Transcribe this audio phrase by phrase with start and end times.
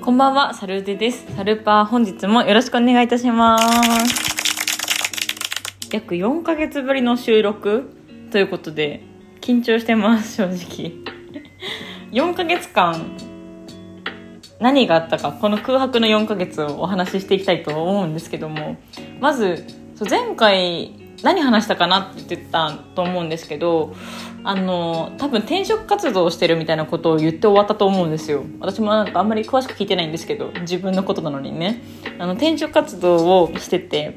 [0.00, 1.24] こんばんは、サルーテです。
[1.36, 3.64] サルパー本日もよろしくお願いいたします。
[5.92, 7.88] 約4ヶ月ぶりの収録
[8.32, 9.04] ということで、
[9.40, 10.94] 緊張してます、正直。
[12.10, 13.16] 4ヶ月間、
[14.58, 18.78] 何があったか、この空白の4ヶ月をお話ししていきたいと思うんですけども、
[19.20, 19.64] まず、
[20.10, 20.90] 前回
[21.22, 23.94] 何話したかなって言ってたと思うんですけど、
[24.44, 28.44] あの、多分転職活動をしてるみたいなことを言って終わったと思うんですよ。
[28.60, 31.82] 私もなんかあんまり詳しく聞いてないんですけど、自分のことなのにね。
[32.18, 34.16] あの、転職活動をしてて、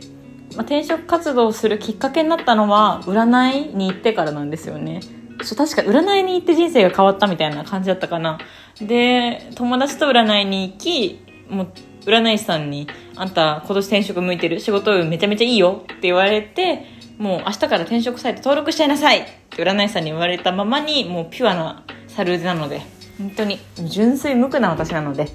[0.56, 5.00] まあ、転職活動をするきっかけになったのは、占いに行ってからなんですよね。
[5.42, 8.38] そう、確か占いに行って人生が変わったみたいな感じだったかな。
[8.80, 11.68] で、友達と占いに行き、もう、
[12.06, 14.60] 占い師さんに、あんた今年転職向いてる？
[14.60, 15.84] 仕事めちゃめちゃいいよ？
[15.84, 16.84] って言われて、
[17.22, 22.82] もう明日から転職サイト登録しちゃいなさいって占い師さんに言われたままに、もうピュアなサルーズなので、
[23.20, 25.26] 本当に純粋無垢な私なので、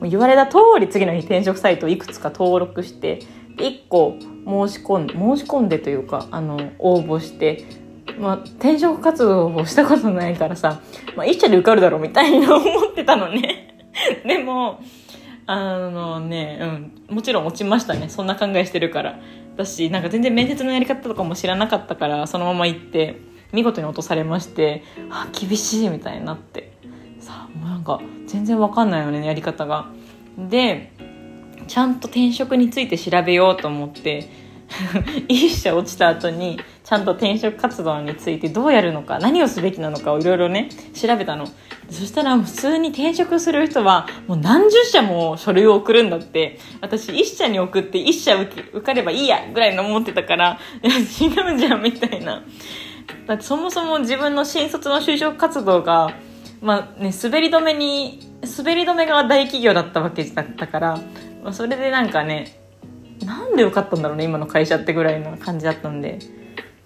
[0.00, 3.20] もう言われた通り次の日転職サイトをいくつか登録して、
[3.56, 7.64] 1個申し込んで、申し込んでというか、あの、応募して、
[8.18, 10.82] まあ、転職活動をしたことないからさ、
[11.16, 13.78] まあ、一社で受かるだろうみたいな思ってたのね。
[14.28, 14.80] でも、
[15.46, 16.58] あのね、
[17.08, 18.10] うん、もちろん落ちましたね。
[18.10, 19.18] そんな考えしてるから。
[19.54, 23.20] 私、なんか全然面接のやり方とかも知らなかったから、そのまま行って、
[23.52, 26.72] 見事に落とされまして、あ、厳しいみたいになって。
[27.18, 29.90] さ、もうなんか、全然わかんないよね、やり方が。
[30.38, 30.92] で、
[31.66, 34.28] ちゃんと転職について調べようと思って、
[35.28, 41.46] 一社落ちた後にちゃんと転職活動についてどうやるのか何をすべきなのかをいろいろね調べたの
[41.90, 46.58] そしたら普通に転職する人はもう何十社も書類を送るんだって。
[46.80, 52.42] 私一社に送って一社受受かればいいやぐらいの思ってたからいや違うじゃんみたいな。
[53.26, 56.14] だってそもそも自分の新卒の就職活動が
[56.60, 58.20] まあね滑り止めに
[58.56, 60.96] 滑り止めが大企業だったわけだったから、
[61.42, 62.58] まあ、それでなんかね
[63.24, 66.18] なんで受かったんだろうね今の会社ってぐらいな感じだったんで。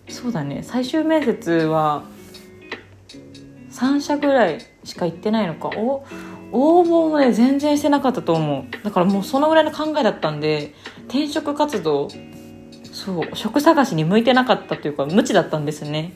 [0.08, 2.04] そうだね最終面接は
[3.70, 5.70] 3社ぐらいしか行ってないのか。
[5.76, 6.04] お
[6.52, 8.84] 応募もね全然してなかったと思う。
[8.84, 10.74] だからもうそのぐらいの考えだったんで
[11.08, 12.08] 転職活動
[12.92, 16.14] そう職探しに向いてなかったというか無知だったんですね。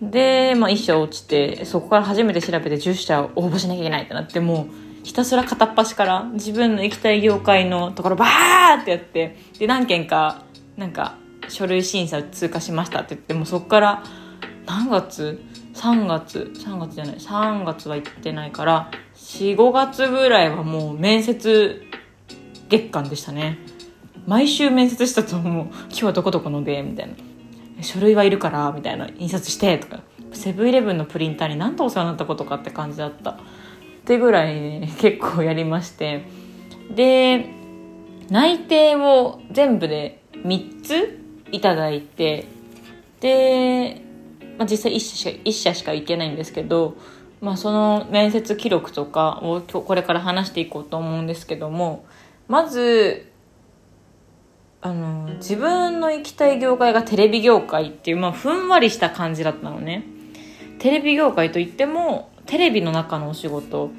[0.00, 10.44] で、まあ、1社落ちてそこから初めて調べて10社応募しなきゃいけないってなってもうひたすら片っ端から自分の行きたい業界のところバーってやってで何件か
[10.76, 11.16] なんか
[11.48, 14.04] 書類審査通過しましたって言ってもうそこから
[14.66, 15.40] 何月
[15.74, 21.82] 3月3月じゃない3月は行ってないから45月ぐらいはもう面接
[22.68, 23.58] 月間でしたね。
[24.26, 25.66] 毎週面接したと思う。
[25.66, 27.14] 今日はどこどこのでみたいな。
[27.82, 29.08] 書類はいるからみたいな。
[29.18, 30.02] 印刷してとか。
[30.32, 33.30] セブンイレブンのプリンターに何とお世話になったことかって感じだった。
[33.30, 33.36] っ
[34.04, 36.24] てぐらい、ね、結構やりまして。
[36.94, 37.50] で
[38.30, 41.20] 内定を全部で3つ
[41.52, 42.46] いただいて。
[43.20, 44.03] で、
[44.58, 46.96] まあ、実際1社しか ,1 社しか行けないんですけど、
[47.40, 52.06] まあ、その面接記録とかを今日これから話していこうと思うんですけども
[52.48, 53.30] まず
[54.80, 60.04] あの自分の行きたい業界がテレビ業界っていう、まあ、ふんわりした感じだったのね。
[60.78, 63.90] テレビ業界といってもテレビの中のお仕事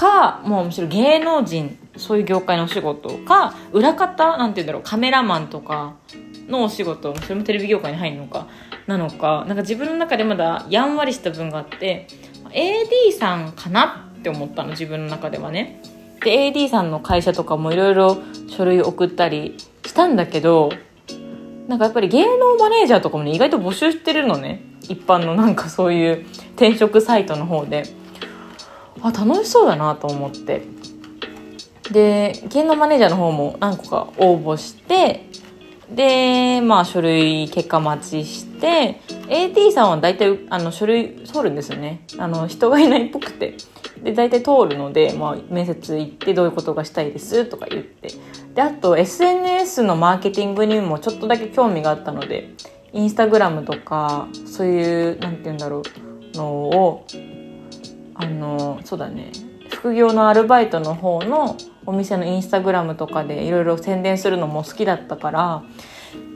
[0.00, 5.96] かもうむしろ芸能人そういう業界のお仕事か裏方なんて言うんだろうカメラマンとか
[6.48, 8.46] のお仕事それもテレビ業界に入るのか
[8.86, 12.06] なのかなんか自分の中でまだやんわりした分があって
[12.50, 15.82] AD さんかなって思ったの自分の中ではね。
[16.24, 18.18] で AD さんの会社とかもいろいろ
[18.48, 19.56] 書類送ったり
[19.86, 20.70] したんだけど
[21.68, 24.62] なんかやっぱり芸能マネージャーとかもね意外と募集してるのね。
[24.82, 27.99] 一般のなんかそういう転職サイトの方で。
[29.02, 30.62] あ楽しそうだなと思って。
[31.90, 35.26] で芸能マネージャーの方も何個か応募して
[35.90, 42.04] でまあ書類結果待ちして AT さんは大体あの書類通るんですよね。
[42.18, 43.56] あの人がいないっぽくて。
[44.02, 48.08] で大体通るので、まあ、面接行ってどういうことがしたいですとか言って。
[48.54, 52.54] であと SNS のマーケティングにもちょっとだけ興味があったので
[52.92, 55.82] インスタグラムとかそういうなんて言うんだろ
[56.34, 57.04] うのを
[58.20, 59.32] あのそうだね。
[59.70, 61.56] 副業のアルバイトの方の
[61.86, 65.62] お店のインスタグラムとかでいろいろ宣伝するのも好きだったから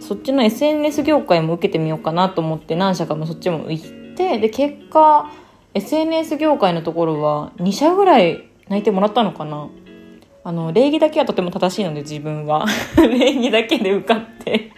[0.01, 5.31] そっちの SNS 業界も受けてみようかなと思って何社かもそっちも行ってで結果
[5.75, 9.69] SNS 業界のところは2社ぐらい内定もらったのかな。
[10.47, 12.67] あの礼儀だけはとても正しいので自分は。
[12.97, 14.71] 礼儀だけで受かって。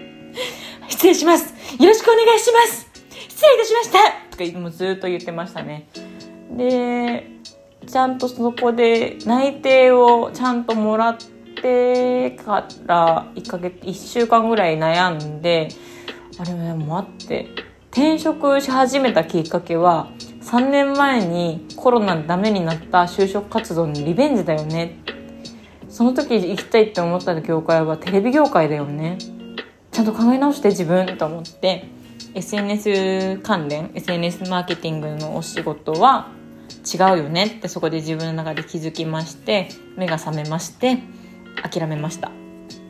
[0.89, 1.55] 失礼します。
[1.81, 2.89] よろしくお願いします。
[3.29, 3.99] 失礼いたしました。
[4.37, 5.89] とかもうずっと言ってましたね。
[6.53, 7.27] で
[7.87, 11.17] ちゃんとそこで内定をちゃんともらっ
[11.63, 15.69] てから1ヶ月1週間ぐらい悩んで
[16.39, 17.49] あれでも待って
[17.91, 20.11] 転職し始めたきっかけは
[20.43, 24.99] 3年前にコロナでダメになった就職活動のリベンジだよね。
[25.89, 29.19] その時行きたいって思った業界はテレビ業界だよね。
[29.91, 31.89] ちゃんと考え直して自分と思って。
[32.35, 36.29] SNS 関連 SNS マーケティングのお仕事は
[36.85, 40.99] 違うよねってそこで自分の中で気づきまして目が覚めまして
[41.63, 42.31] 諦めました。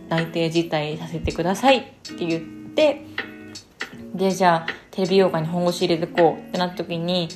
[0.09, 1.83] 内定辞退させてくださいっ
[2.17, 2.43] て言っ
[2.75, 3.05] て
[4.15, 7.29] でじゃあテレビ業界に本腰入れてこうってなった時に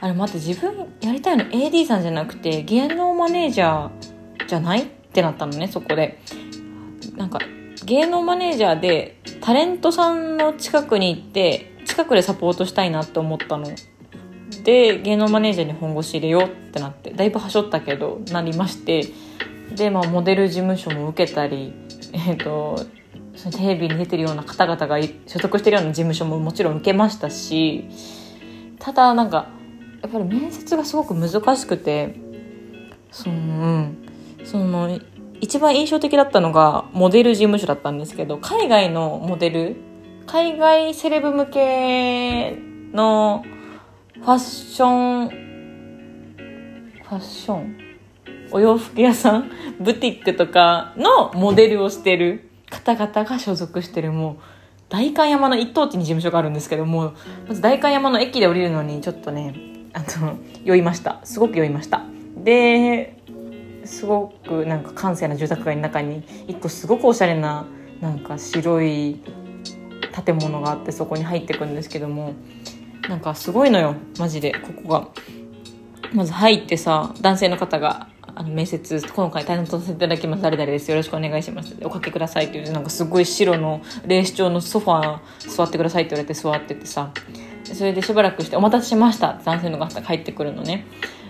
[0.00, 6.20] あれ待って自分やりたいの AD さんじゃなくて芸能マネージャーじゃないってなったのねそこで。
[7.16, 7.40] なんか
[7.84, 13.66] 芸能マネージャーでタレントさんの近くに行って近くでサポートしたいなって思ったの。
[14.62, 19.06] で芸能マネージャーに本腰入れようってなってだいぶはしょったけどなりまして
[19.74, 21.72] で、まあ、モデル事務所も受けたり
[22.12, 22.78] え、ー、と
[23.36, 27.84] そのテレビに出てるような方々が所属してるような事務所ももちろん受けましたし
[28.78, 29.48] ただなんか
[30.02, 32.16] やっぱり面接がすごく難しくて
[33.10, 33.90] その、
[34.44, 35.00] その
[35.40, 39.76] 一番印象的だったのがモデル事務所だったんですけど海外のモデル
[40.26, 42.56] 海外セレブ向け
[42.92, 43.44] の
[44.20, 45.28] ファッション
[47.02, 47.76] ファッション？
[48.50, 49.50] お洋服屋さん？
[49.80, 52.50] ブティックとかのモデルをしてる。
[52.70, 54.36] 方々が所属してるもう
[54.90, 57.14] 代官山の一等地に事務所があるんですけども
[57.46, 59.54] まず代官山の駅で降りるのにちょっとね
[59.94, 61.20] あの酔いました。
[61.24, 62.02] すごく酔いました。
[62.36, 63.16] で
[63.84, 67.66] すごくなんか閑静な住宅街の中に一個すごくおしゃれな
[68.02, 69.22] なんか白い
[70.24, 72.34] 建物があってそこに入ってくんですけども
[73.08, 74.52] なんかすごいのよマジで。
[74.52, 75.08] ここが。
[76.12, 80.42] まず入ってさ男性の方があの面接今回担当させていただきます。
[80.42, 80.90] 誰々です。
[80.90, 81.76] よろしくお願いします。
[81.82, 82.72] おかけくださいって言う。
[82.72, 87.10] なんかすごい白のレース調のソファー座ってくださいって言われて座っててさ。
[87.64, 90.86] それでしばらくして「お待たせしました」って男性の方が入ってくるのね。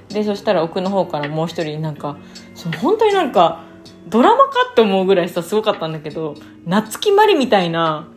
[0.09, 2.17] でそしたら奥の方からもう一人なんか
[2.55, 3.65] その本当になんか
[4.07, 6.35] ドラマかって思うぐらいさすごかったんだけど
[6.65, 8.09] 夏木マリみたいな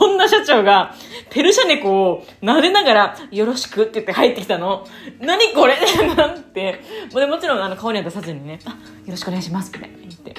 [0.00, 0.94] 女社長が、
[1.30, 4.86] ペルシャ猫を撫でながら、よろしくって言って入ってきたの。
[5.20, 5.76] 何これ？
[6.16, 6.80] なんて。
[7.12, 8.76] もちろん、あの、顔には出さずにね、あ、よ
[9.08, 10.34] ろしくお願いします、みたいな言って。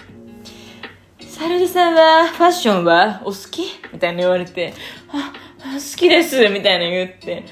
[1.28, 3.64] サルルさんは、ファッションはお好き？
[3.94, 4.74] みたいな言われて、
[5.10, 5.32] あ、
[5.74, 7.46] 好きです、みたいな言って、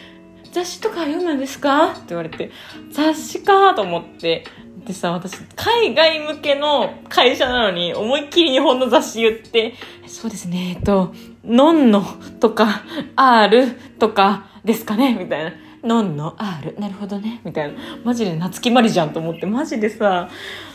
[0.51, 1.92] 雑誌とか読むんですか？
[1.92, 2.51] って言われて、
[2.92, 4.44] 雑誌かと思って、
[4.86, 9.74] でさ、私、海外向けの会社なのに、思いっきり日本の雑誌言って、
[10.06, 11.13] そうですね、えっと、
[11.48, 12.04] ノンノ
[12.40, 12.84] とか、
[13.16, 13.68] R
[14.00, 15.54] とかですかねみたいな。
[15.84, 16.76] ノンノ R。
[16.80, 17.42] なるほどね。
[17.44, 17.80] みたいな。
[18.04, 20.30] マジで夏木まりじゃんと思って、マジでさ、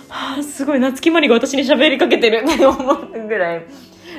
[0.09, 3.67] はあ、すごい夏木まりが私に喋りかけてるって思うぐらい。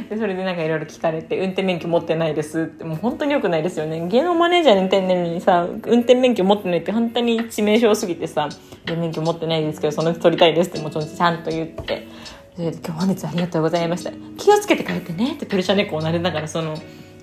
[0.09, 8.49] でそれでなんかいろいろ聞かれて運転免許持ってないですってもう本当によくないですよね芸能マネージャーに転んにさ運転免許持ってないって本当に致命傷すぎてさ
[8.87, 12.07] 免許持ってないですけどそのうち取りたいですってもちろんちゃんと言って
[12.55, 14.11] 今日本日ありがとうございました。
[14.37, 15.33] 気をつけて帰ってね。
[15.33, 16.75] ってペルシャ猫を撫でながらその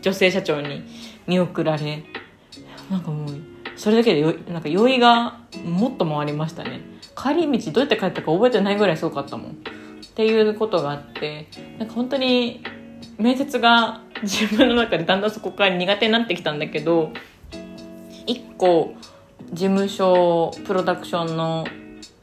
[0.03, 0.83] 女性社長に
[1.27, 2.03] 見送られ
[2.91, 3.29] なんかもう
[3.77, 6.81] それだけでよなんか酔いがもっと回りましたね。
[7.17, 9.51] 帰り道どうやって帰ったか覚えてないぐらいすごかったもん。
[9.53, 9.55] っ
[10.15, 11.47] ていうことがあって
[11.79, 12.65] なんか本当に
[13.17, 17.13] 面接が自分の中でだんだんそこから苦手になってきたんだけど
[18.27, 18.95] 一個
[19.53, 21.65] 事務所プロダクションの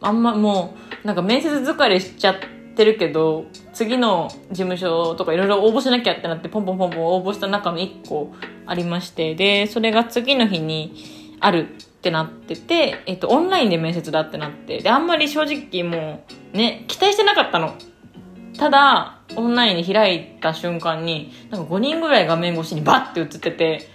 [0.02, 8.34] あんまもうなんか面接疲れしちゃっててるけど次の事務所とかいろいろ応募しなきゃってなってポンポンポンポン応募した中の1個
[8.66, 10.94] ありましてでそれが次の日に
[11.42, 11.68] ある
[11.98, 17.76] ってなってて、えっと、オンラインで面接だってなって、で、あんまり正直もう、ね、期待してなかったの。
[18.58, 23.90] ただ、オンラインに開いた瞬間に、なんか5人ぐらい画面越しにバッて映ってて、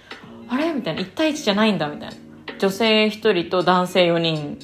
[0.47, 0.73] あれ？
[0.73, 2.15] みたいな、1対1じゃないんだ、みたいな。
[2.59, 4.59] 女性1人と男性4人、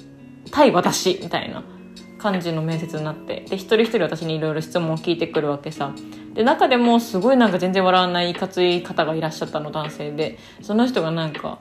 [0.52, 1.64] 対私、みたいな
[2.20, 3.46] 感じの面接になって。
[3.50, 5.94] で、一人一人私にいろいろ質問を聞いてくるわけさ。
[6.34, 10.38] で、中でもすごいなんか全然笑わないいかつい方がいらっしゃったの、男性で。
[10.62, 11.60] その人がなんか、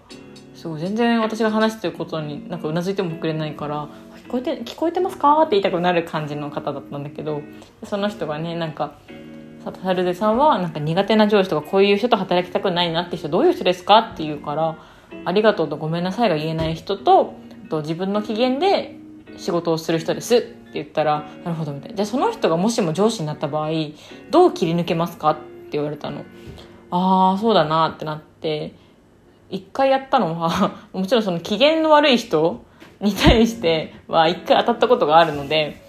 [0.59, 3.89] そう全然私が話してることになんかうなずいてもくれないから
[4.27, 7.43] 聞こえて聞こえてますかって言いたくなる感じの方だったんだけど
[7.85, 8.99] その人がねなんか
[9.85, 14.79] サルデさんはなんか苦手な上司とかこういう人と働きたくないなって人どういう人ですかって言うから
[15.25, 17.35] ありがとうとごめんなさいが言えない人と
[17.71, 18.98] と自分の機嫌で
[19.39, 21.97] 仕事をする人ですって言ったらなるほどみたいな。
[21.97, 23.71] じゃあその人がもしも上司になった場合
[24.31, 25.43] どう切り抜けますかって
[25.73, 26.25] 言われたの。
[26.91, 28.75] ああそうだなってなって
[29.51, 32.63] 一回やったのは もちろんその機嫌の悪い人
[33.01, 35.81] に対しては一回当たったことがあるので、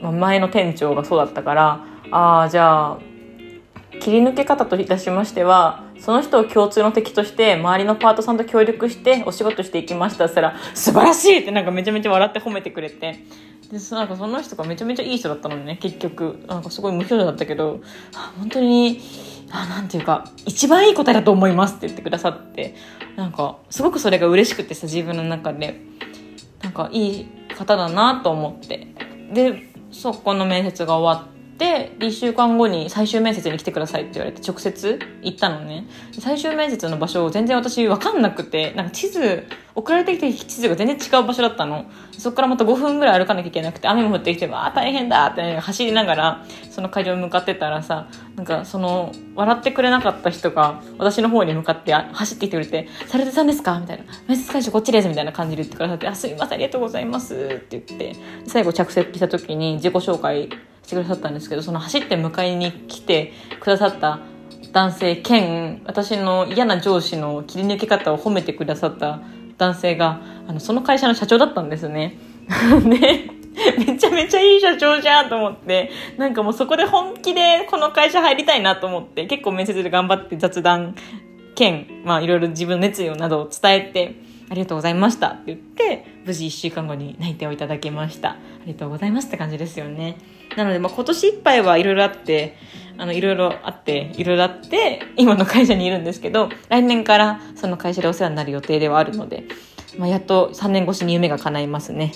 [0.00, 2.98] まあ、前の店長がそうだったからああじゃあ
[4.00, 13.20] 切り抜け方といたしましてはその人を共通の敵として周りのパートさんと協力してお仕事していきましたって言ったら素晴らしいってなんかめちゃめちゃ笑って褒めてくれて。
[13.70, 16.44] でなんかその人がめちゃめちゃいい人だったのね結局。
[16.48, 17.80] なんかすごい無表情だったけど
[18.36, 19.00] 本当に
[19.52, 22.74] あなんていうか一番いい答えだと思いますって言ってくださって。
[23.14, 25.80] なんかすごくそれが嬉しくてさ自分の中で。
[26.62, 28.88] なんかいい方だなと思って。
[29.32, 31.32] でそこの面接が終わって
[31.62, 35.86] で1週間後に最終面接に来てくださいって言われて直接行ったのね。
[36.18, 41.86] 最終面接の場所を全然私分かんなくてなんか地図送られてきた地図が全然違う場所だったの。
[42.18, 58.16] そこからまた5分ぐらい歩かなきゃいけなくて雨も降ってきてああ大変だって、走りながらその会場に向かってたらさなんかその笑ってくれなかった人が私の方に向かって走ってきてくれて「されてたんですか?」みたいな「面接会場こっちです」みたいな感じで言ってくださって「あすいませんありがとうございます」って言って
[58.46, 60.48] 最後着席した時に自己紹介
[60.82, 64.20] してくださったんですけどその走って迎えに来てくださった
[64.72, 69.20] 男性兼私の嫌な上司の切り抜け方を褒めてくださった
[69.58, 72.18] 男性があのその会社の社長だったんですね。
[72.88, 73.42] で
[73.86, 80.94] めちゃめちゃいい社長じゃんと思って、なんかもうそこで本気でこの会社入りたいなと思って、結構面接で頑張って雑談
[81.54, 84.14] 兼、まあいろいろ自分の熱意などを伝えて、
[84.50, 88.30] ありがとうございましたって言って、無事1週間後に内定をいただきました。
[88.30, 88.36] あ
[88.66, 90.16] りがとうございますって感じですよね。
[90.56, 92.56] なので、まあ、今年いっぱいはいろいろあって、
[92.98, 99.44] あの、いろいろあって、いろいろあって、今の会社にいるんですけど、来年からその会社でお世話になる予定ではあるので、
[99.98, 102.12] まあ、やっと3年越しに夢が叶いますね。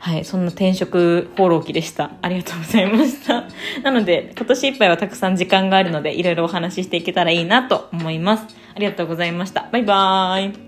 [0.00, 2.12] はい、そんな転職放浪記でした。
[2.22, 3.46] ありがとうございました。
[3.82, 8.46] なので、今年いっぱいはたくさん時間があるので、いろいろお話ししていけたらいいなと思います。
[8.74, 9.68] ありがとうございました。
[9.72, 10.67] バイバーイ。